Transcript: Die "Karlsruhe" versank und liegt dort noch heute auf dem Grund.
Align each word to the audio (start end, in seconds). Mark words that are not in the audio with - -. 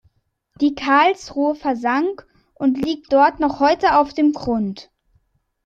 Die 0.59 0.73
"Karlsruhe" 0.73 1.53
versank 1.53 2.25
und 2.55 2.83
liegt 2.83 3.13
dort 3.13 3.39
noch 3.39 3.59
heute 3.59 3.97
auf 3.99 4.15
dem 4.15 4.31
Grund. 4.33 4.89